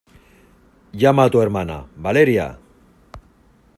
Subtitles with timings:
[0.93, 2.57] llama a tu hermana.¡ Valeria!